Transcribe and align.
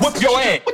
whip 0.00 0.20
your 0.22 0.38
ass. 0.40 0.71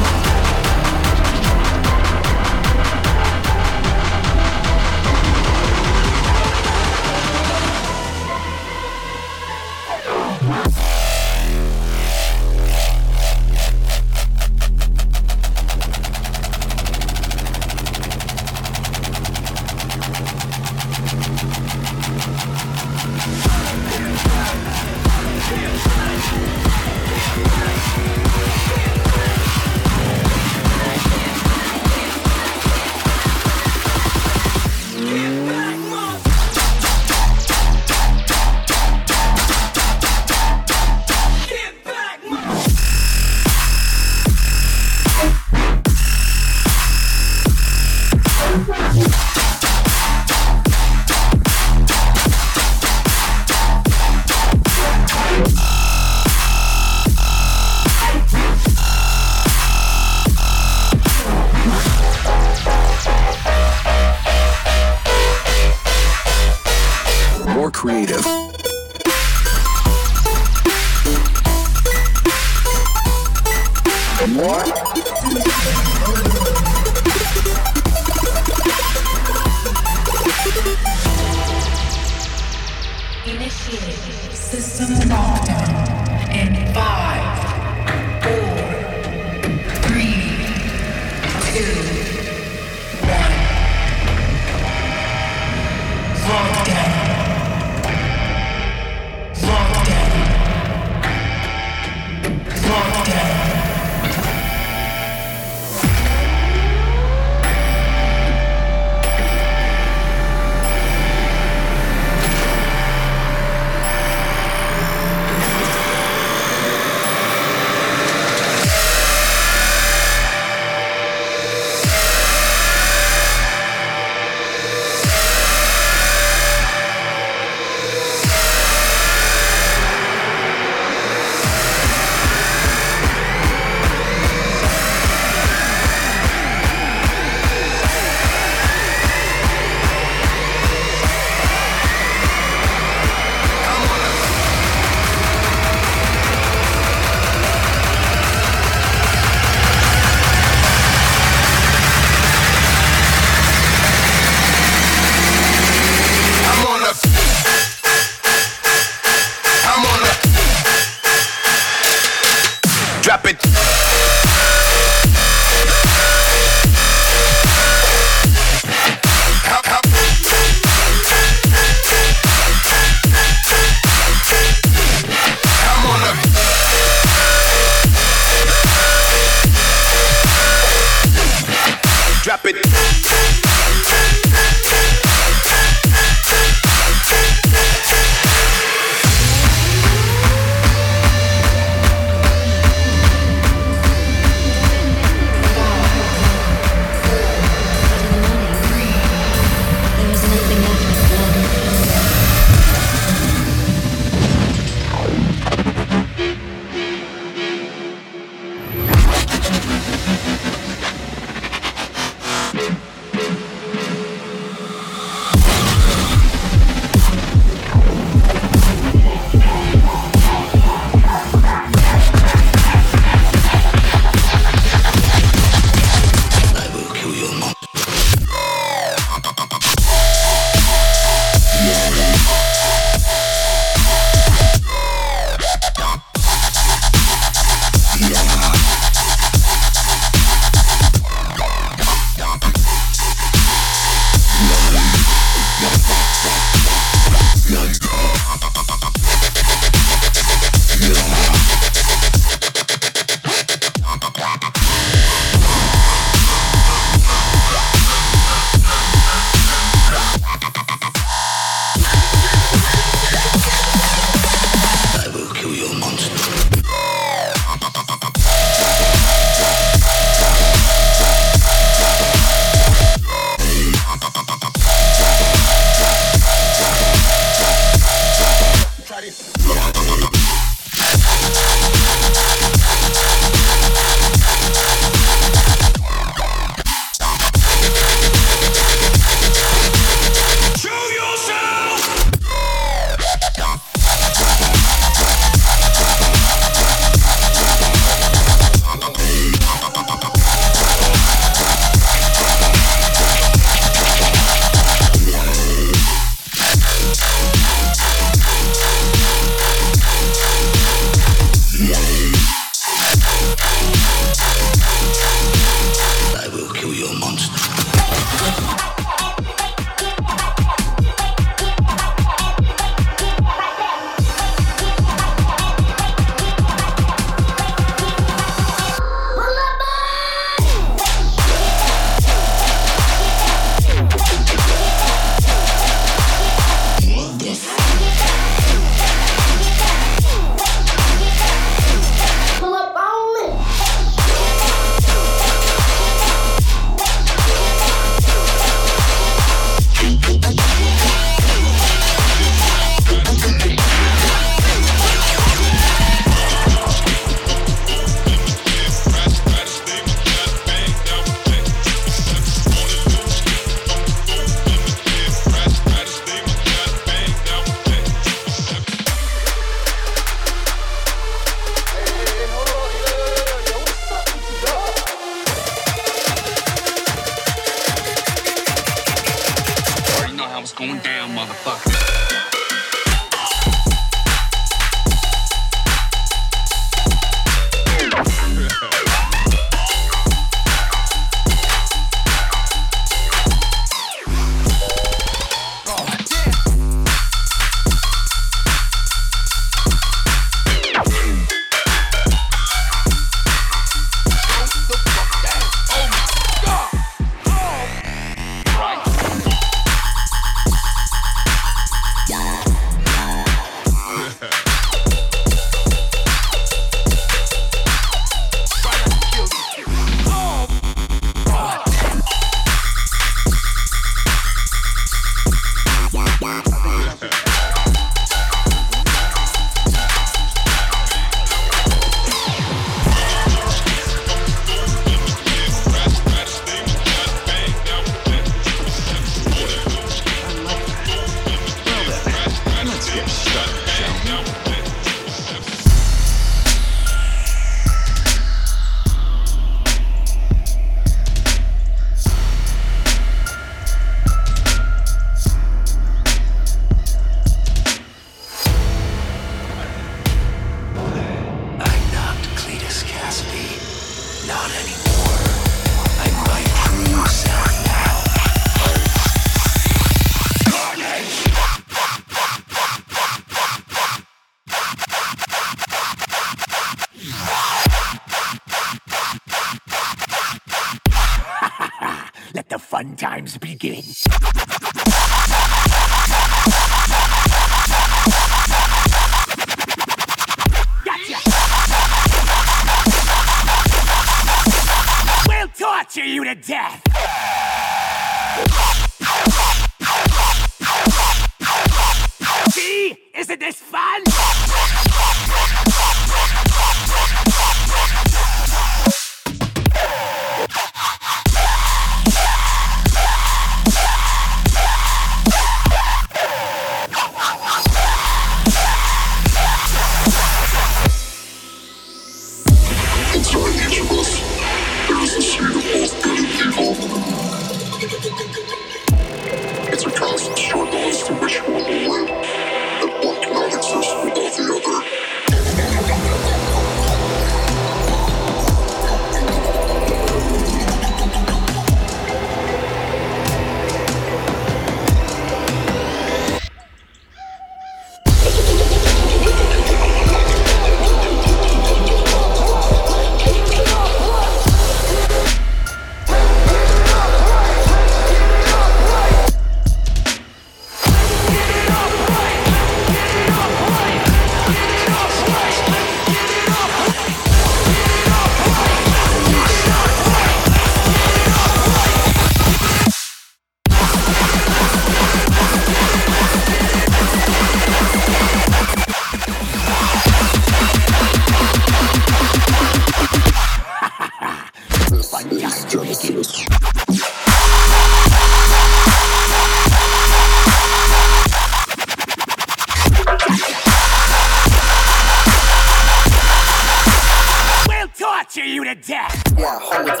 torture 598.32 598.46
you 598.46 598.64
to 598.64 598.74
death. 598.74 599.22
Yeah, 599.38 599.58
hold 599.60 599.88
it. 599.88 600.00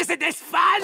Isn't 0.00 0.20
this 0.20 0.36
fun? 0.36 0.82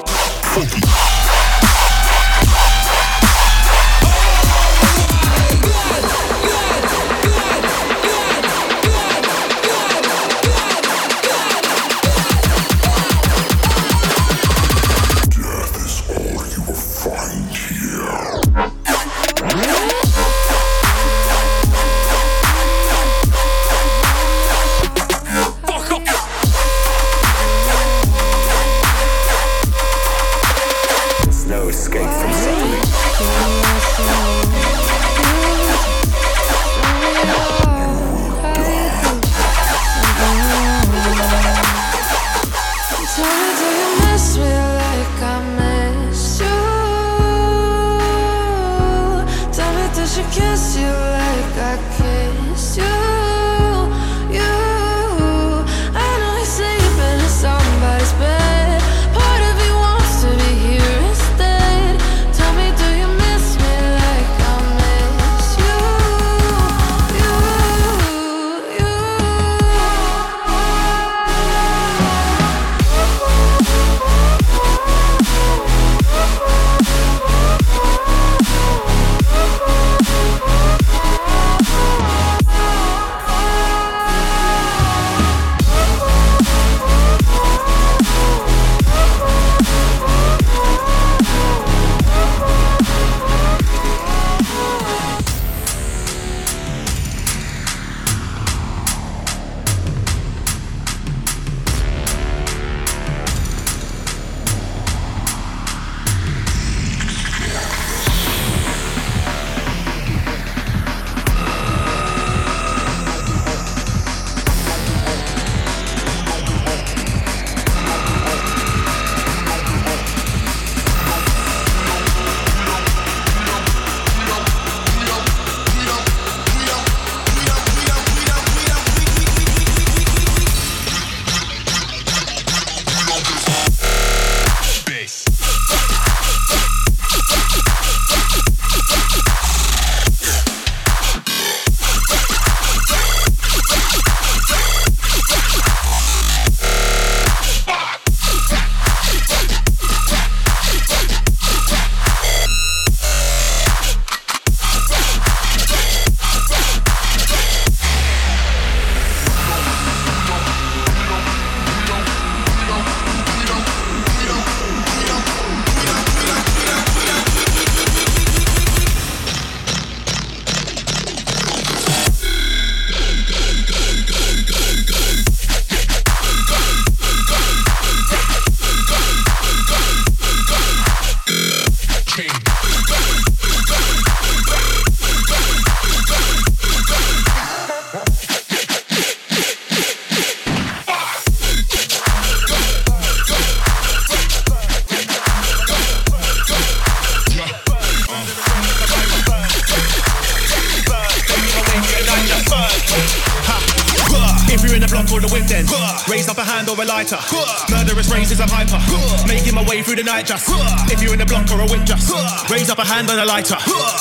The 209.98 210.04
night 210.04 210.26
just. 210.26 210.48
If 210.92 211.02
you're 211.02 211.12
in 211.12 211.20
a 211.20 211.26
block 211.26 211.50
or 211.50 211.60
a 211.60 211.66
whip 211.66 211.84
just. 211.84 212.12
Raise 212.50 212.70
up 212.70 212.78
a 212.78 212.84
hand 212.84 213.10
on 213.10 213.18
a 213.18 213.24
lighter. 213.24 213.56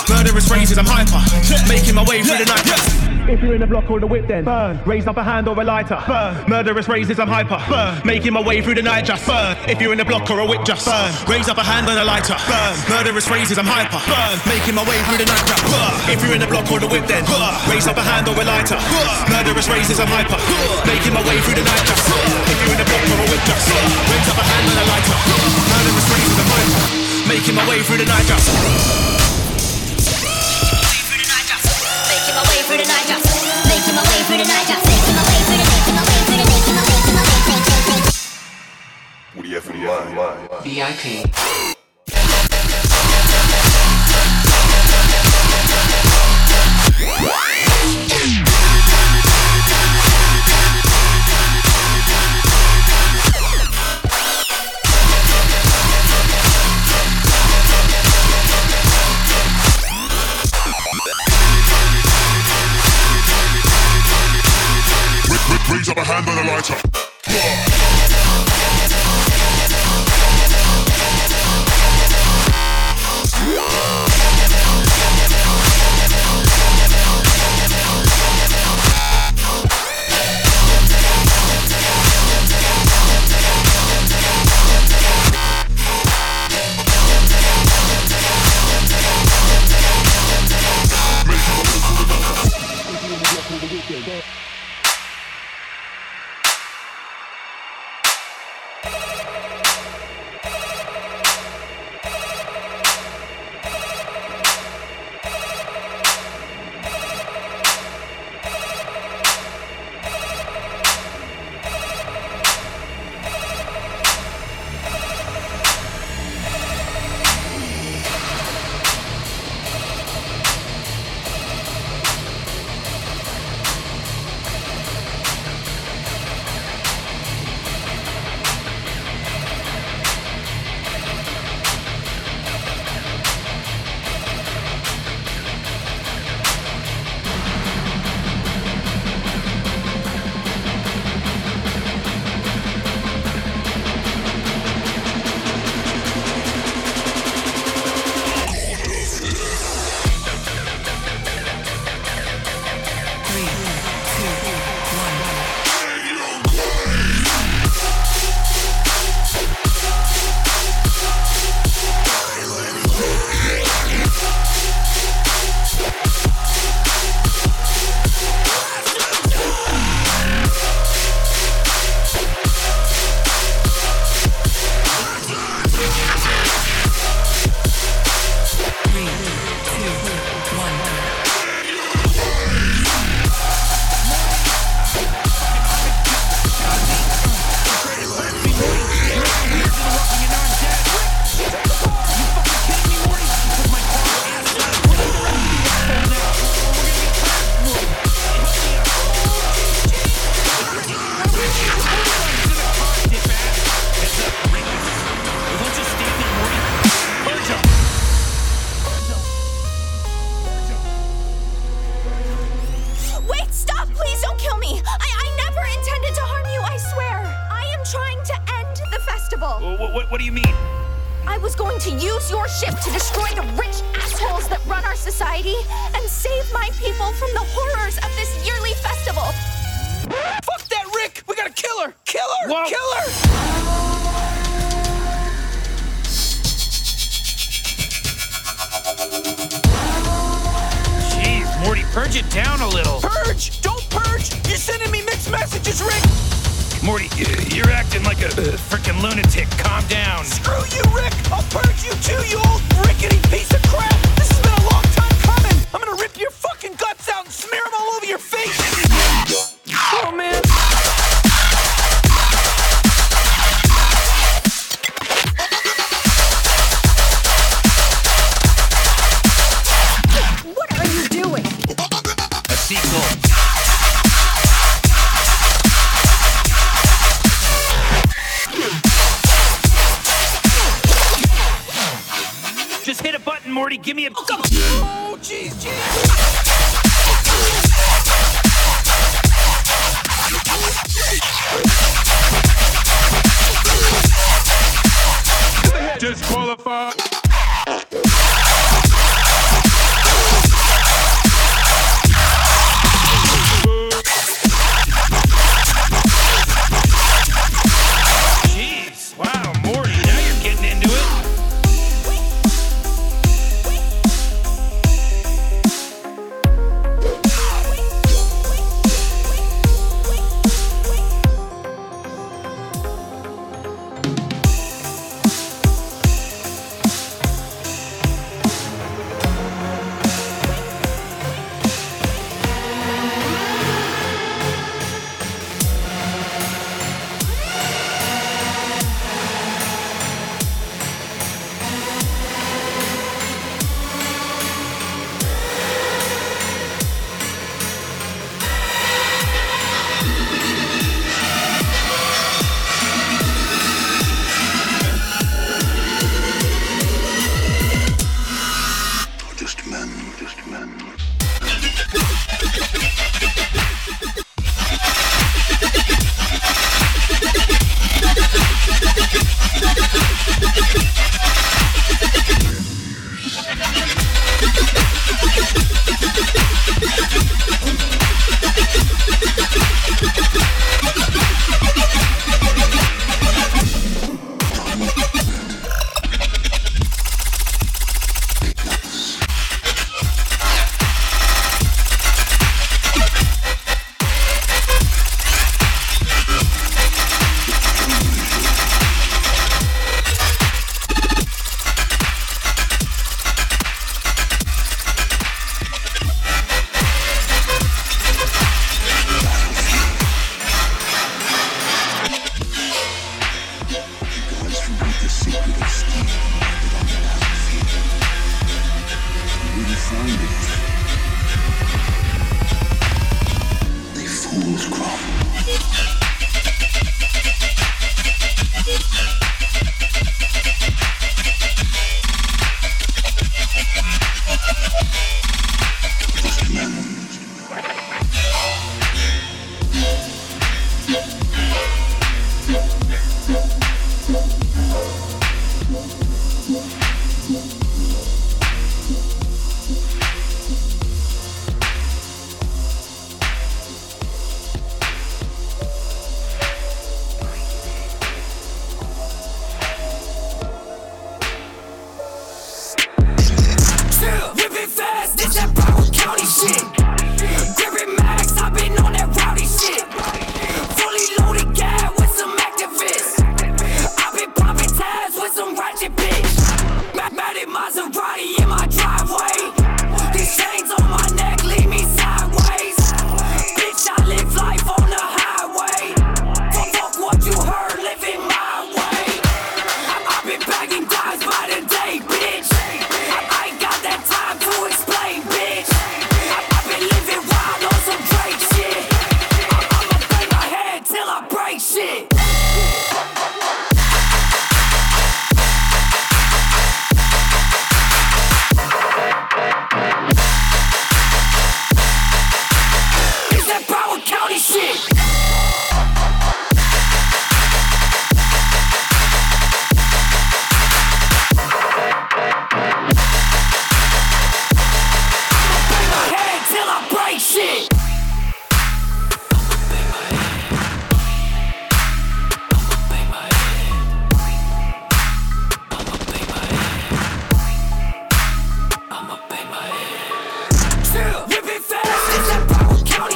Murderous 0.09 0.49
races, 0.51 0.77
I'm 0.77 0.85
hyper. 0.85 1.21
Making 1.67 1.95
my 1.95 2.03
way 2.03 2.21
through 2.21 2.37
the 2.37 2.45
night 2.45 2.65
just. 2.65 3.06
If 3.27 3.43
you're 3.43 3.55
in 3.55 3.59
the 3.59 3.67
block 3.67 3.91
or 3.91 3.99
the 3.99 4.07
whip, 4.07 4.25
then 4.25 4.45
burn. 4.45 4.79
Raise 4.85 5.05
up 5.05 5.17
a 5.17 5.23
hand 5.23 5.51
or 5.51 5.59
a 5.59 5.63
lighter. 5.63 5.99
Burn. 6.07 6.47
Murderous 6.47 6.87
raises, 6.87 7.19
I'm 7.19 7.27
hyper. 7.27 7.59
Burn. 7.67 7.99
Making 8.07 8.31
my 8.31 8.39
way 8.39 8.61
through 8.63 8.79
the 8.79 8.81
night, 8.81 9.03
just 9.03 9.27
burn. 9.27 9.57
If 9.67 9.81
you're 9.83 9.91
in 9.91 9.99
the 9.99 10.07
block 10.07 10.31
or 10.31 10.39
a 10.39 10.45
whip, 10.47 10.63
just 10.63 10.87
burn. 10.87 11.11
Raise 11.27 11.51
up 11.51 11.59
a 11.59 11.63
hand 11.63 11.91
on 11.91 11.99
a 11.99 12.07
lighter. 12.07 12.39
Burn. 12.47 12.73
Murderous 12.87 13.27
raises, 13.27 13.59
I'm 13.59 13.67
hyper. 13.67 13.99
Burn. 14.07 14.39
Making 14.47 14.75
my 14.79 14.87
way 14.87 14.95
through 15.03 15.19
the 15.19 15.27
night, 15.27 15.43
just 15.43 15.59
burn. 15.67 15.91
If 16.07 16.23
you're 16.23 16.39
in 16.39 16.39
the 16.39 16.47
block 16.47 16.71
or 16.71 16.79
the 16.79 16.87
whip, 16.87 17.03
then 17.03 17.27
burn. 17.27 17.51
Raise 17.67 17.83
up 17.83 17.99
a 17.99 18.05
hand 18.07 18.31
or 18.31 18.35
a 18.39 18.45
lighter. 18.47 18.79
Burn. 18.79 19.27
Murderous 19.27 19.67
raises, 19.67 19.99
I'm 19.99 20.07
hyper. 20.07 20.39
Making 20.87 21.11
my 21.11 21.23
way 21.27 21.35
through 21.43 21.59
the 21.59 21.67
night, 21.67 21.83
just 21.83 22.07
burn. 22.07 22.31
If 22.47 22.57
you're 22.63 22.71
in 22.71 22.79
the 22.79 22.87
block 22.87 23.03
or 23.11 23.19
a 23.21 23.27
whip, 23.27 23.43
just 23.43 23.63
burn. 23.67 23.91
Raise 24.07 24.27
up 24.31 24.39
a 24.39 24.45
hand 24.47 24.65
on 24.71 24.75
a 24.79 24.85
lighter. 24.87 25.17
Burn. 25.27 25.51
Murderous 25.67 26.07
raises, 26.15 26.37
I'm 26.39 26.47
hyper. 26.47 26.83
Making 27.27 27.55
my 27.59 27.63
way 27.67 27.83
through 27.83 27.99
the 27.99 28.07
night, 28.07 28.23
just. 28.23 28.47
Burn. 28.55 29.27
Making 32.07 32.35
my 32.35 32.43
way 32.47 32.59
through 32.63 32.79
the 32.79 32.87
night, 32.87 33.06
What 39.33 39.43
do 39.43 39.49
you 39.49 39.55
have 39.55 39.63
for 39.65 39.73
mind? 40.15 40.49
VIP. 40.63 41.86
Up 65.89 65.97
a 65.97 66.03
hand 66.03 66.27
on 66.27 66.37
a 66.37 66.47
lighter. 66.47 67.66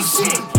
Nation. 0.02 0.51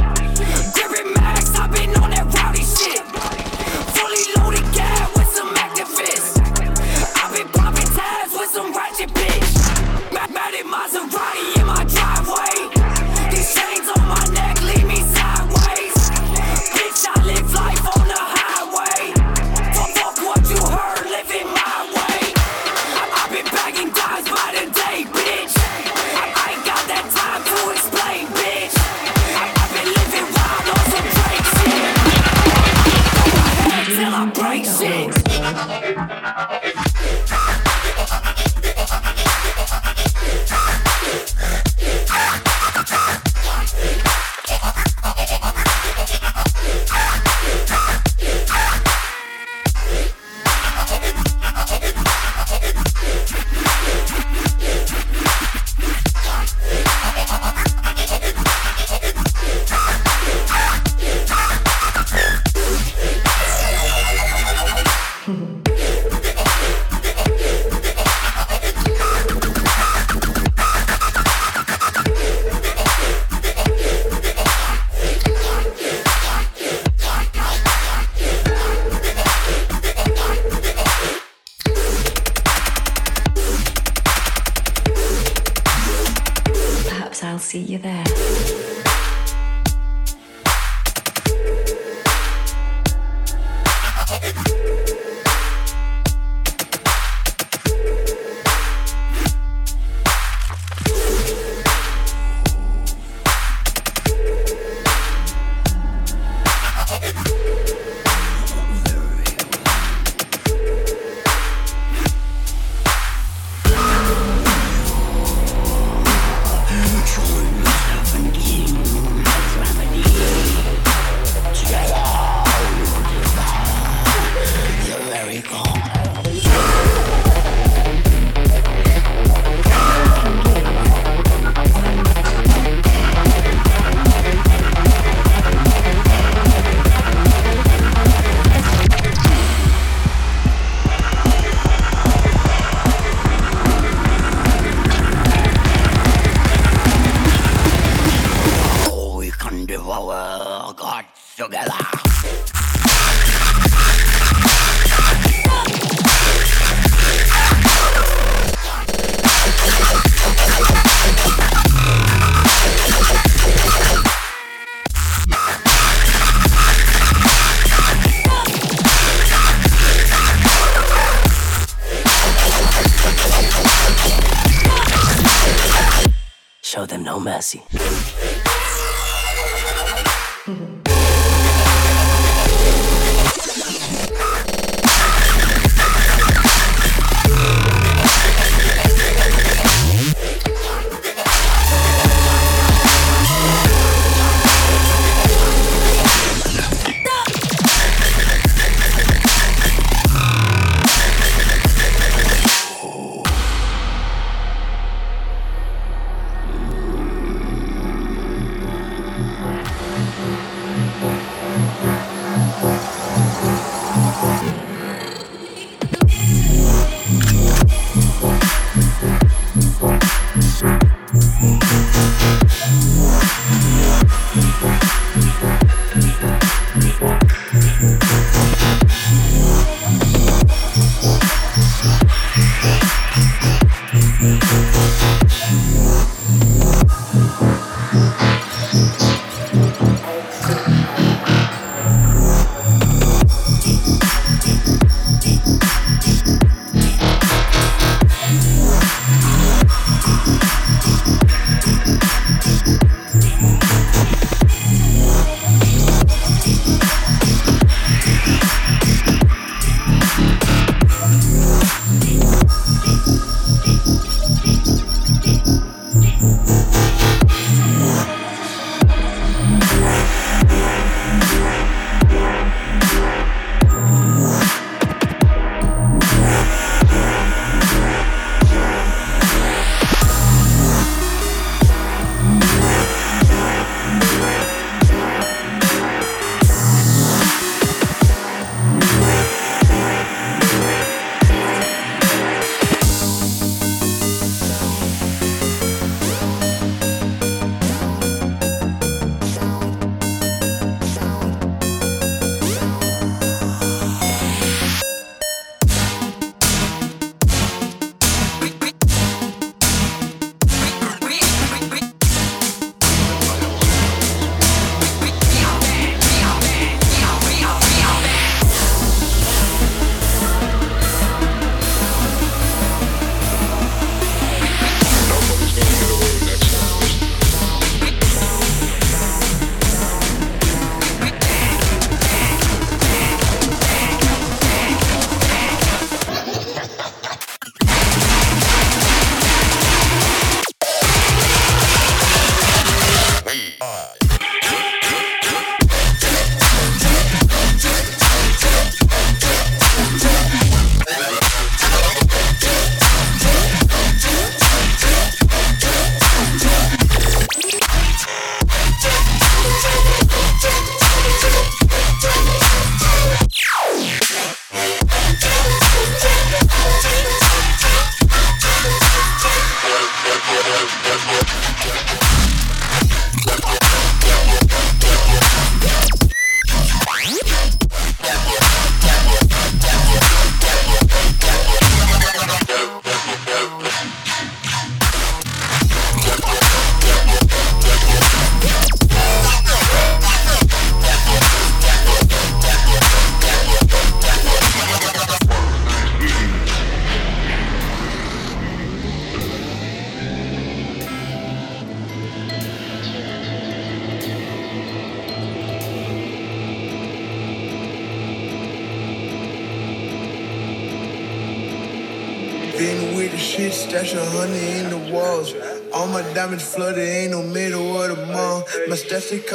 See 88.09 88.72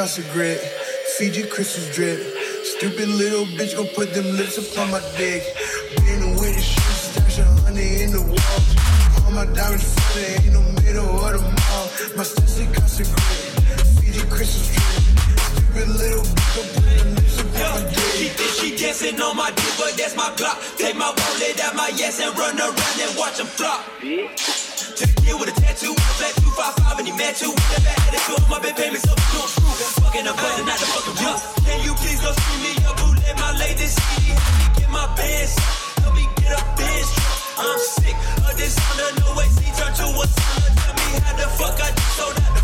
stash 0.08 0.24
they 0.24 0.32
grit. 0.32 0.60
Fiji 1.18 1.42
crystals 1.44 1.94
drip. 1.94 2.18
Stupid 2.64 3.08
little 3.08 3.44
bitch 3.44 3.76
gon' 3.76 3.86
put 3.88 4.12
them 4.14 4.24
lips 4.36 4.58
up 4.58 4.78
on 4.82 4.90
my 4.90 5.00
dick. 5.16 5.42
Been 6.06 6.30
with 6.32 6.54
the 6.54 6.60
shit, 6.60 6.82
stash 6.82 7.38
a 7.38 7.44
honey 7.62 8.02
in 8.02 8.12
the 8.12 8.20
walls. 8.20 9.24
All 9.24 9.32
my 9.32 9.44
diamonds 9.52 9.84
flooded, 9.94 10.44
ain't 10.44 10.52
no 10.52 10.62
middle 10.82 11.24
of 11.24 11.32
the 11.32 11.42
mall. 11.42 11.86
My 12.16 12.22
stash 12.22 12.54
they 12.54 12.66
cost 12.72 13.00
a 13.00 13.04
grit. 13.04 13.52
Fiji 14.00 14.24
crystals 14.28 14.68
drip. 14.72 15.04
Stupid 15.44 15.88
little 16.00 16.22
bitch 16.24 16.54
gon' 16.56 16.68
put 16.74 16.94
them 16.96 17.14
lips 17.14 17.38
up 17.38 17.46
on 17.46 17.82
my 17.82 17.90
dick. 17.90 18.04
She 18.18 18.28
think 18.28 18.50
she 18.58 18.76
dancing 18.76 19.20
on 19.20 19.36
my 19.36 19.50
dick, 19.50 19.74
but 19.78 19.96
that's 19.96 20.16
my 20.16 20.30
clock. 20.36 20.58
Take 20.76 20.96
my 20.96 21.10
wallet 21.10 21.60
out 21.64 21.74
my 21.76 21.90
ass 22.02 22.20
and 22.20 22.36
run 22.38 22.58
around 22.58 23.00
and 23.00 23.16
watch 23.18 23.36
them 23.38 23.46
flop. 23.46 23.84
Took 24.98 25.10
a 25.10 25.20
kid 25.22 25.36
with 25.38 25.50
a 25.50 25.57
tattoo, 26.18 26.50
flat 26.50 26.74
255 26.74 26.98
and 26.98 27.06
he 27.06 27.14
mad 27.14 27.34
too. 27.38 27.54
Never 27.54 27.94
had 27.94 28.14
a 28.14 28.20
tour, 28.26 28.40
my 28.50 28.58
bed 28.58 28.74
payments 28.74 29.06
up 29.06 29.18
a 29.18 29.40
screw. 29.46 30.02
Fucking 30.02 30.26
a 30.26 30.34
button, 30.34 30.66
not 30.66 30.78
the 30.82 30.86
fucking 30.90 31.16
jump. 31.22 31.38
Can 31.62 31.78
you 31.86 31.94
please 31.94 32.18
go 32.20 32.30
scream 32.34 32.60
me 32.66 32.72
up, 32.84 32.98
who 32.98 33.14
let 33.22 33.36
my 33.38 33.52
latest 33.54 33.94
CD? 34.02 34.34
Help 34.34 34.54
me 34.58 34.66
get 34.74 34.90
my 34.90 35.06
bands, 35.14 35.54
help 36.02 36.14
me 36.18 36.26
get 36.42 36.58
a 36.58 36.62
bench. 36.74 37.10
I'm 37.58 37.78
sick 37.78 38.18
of 38.42 38.54
this 38.58 38.74
no 39.22 39.28
way, 39.38 39.46
see 39.54 39.70
turn 39.78 39.92
to 39.94 40.06
a 40.10 40.26
son. 40.26 40.70
Tell 40.82 40.94
me 40.98 41.08
how 41.22 41.34
the 41.38 41.46
fuck 41.54 41.78
I 41.78 41.88
just 41.94 42.12
sold 42.18 42.34
out 42.34 42.57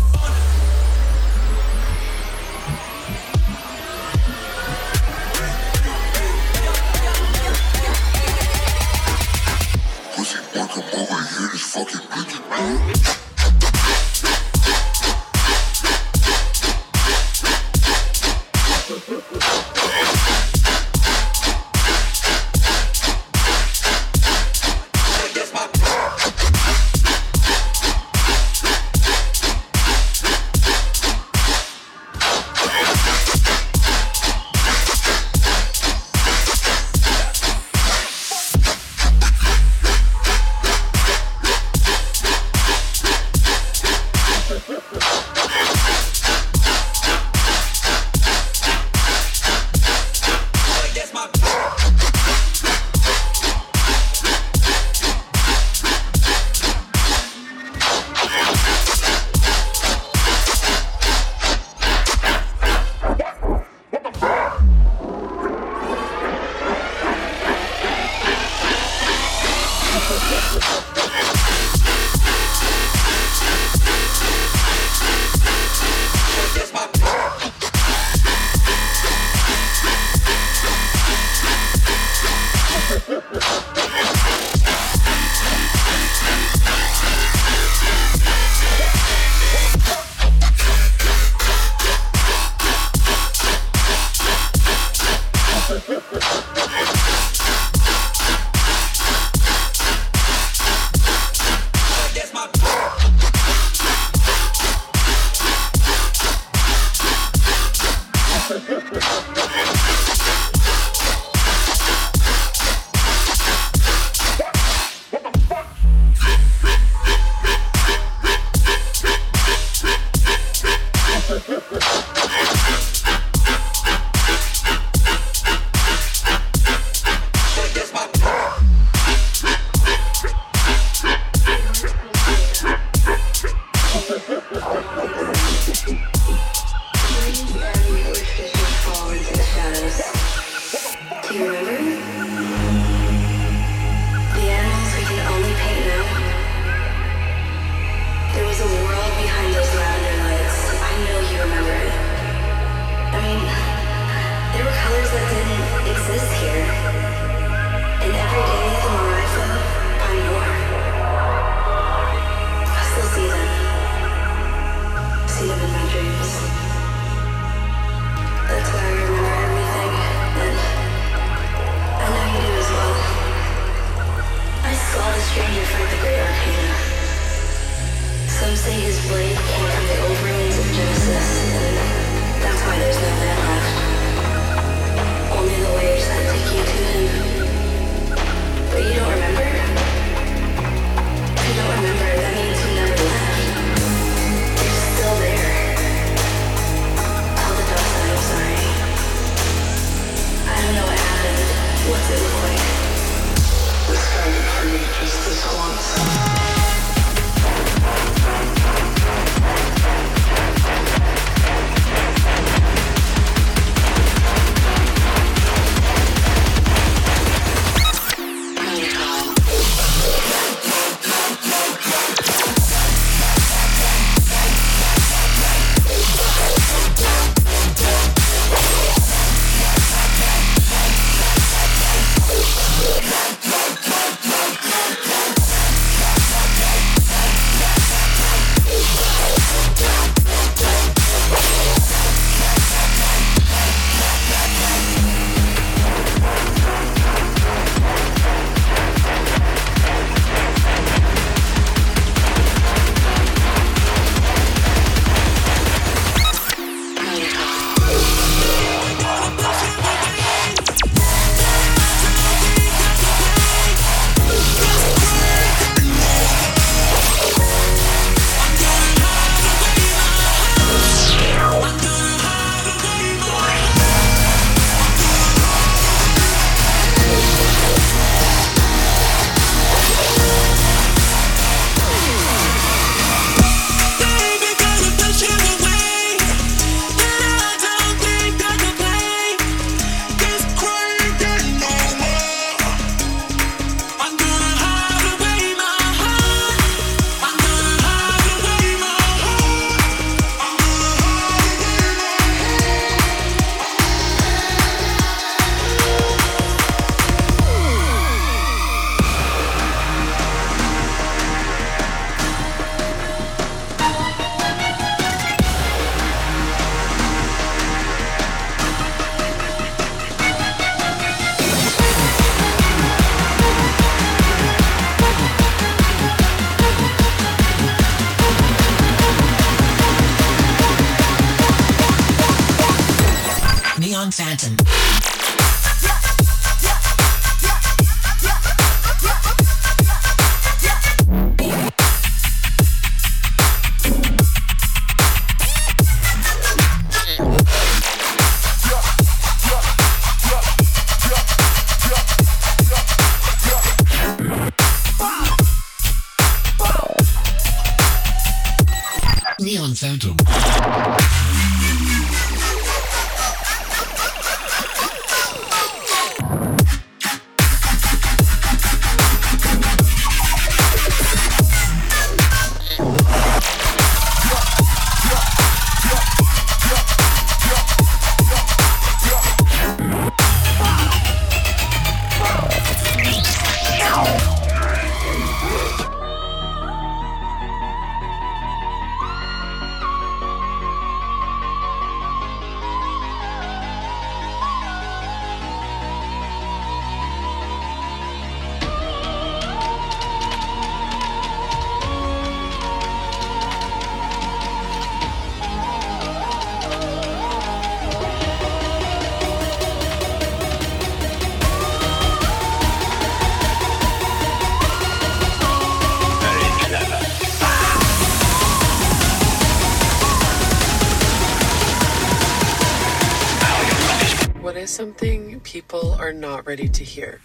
something 424.75 425.39
people 425.39 425.93
are 425.93 426.11
not 426.11 426.45
ready 426.45 426.67
to 426.67 426.83
hear? 426.83 427.21